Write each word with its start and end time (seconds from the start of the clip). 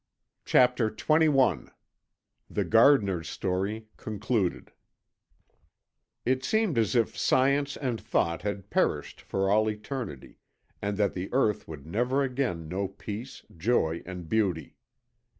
CHAPTER 0.45 0.89
XXI 0.89 1.69
THE 2.49 2.63
GARDENER'S 2.63 3.29
STORY, 3.29 3.85
CONCLUDED 3.97 4.71
"It 6.25 6.43
seemed 6.43 6.79
as 6.79 6.95
if 6.95 7.15
science 7.15 7.77
and 7.77 8.01
thought 8.01 8.41
had 8.41 8.71
perished 8.71 9.21
for 9.21 9.47
all 9.51 9.69
eternity, 9.69 10.39
and 10.81 10.97
that 10.97 11.13
the 11.13 11.29
earth 11.31 11.67
would 11.67 11.85
never 11.85 12.23
again 12.23 12.67
know 12.67 12.87
peace, 12.87 13.45
joy, 13.55 14.01
and 14.03 14.27
beauty. 14.27 14.75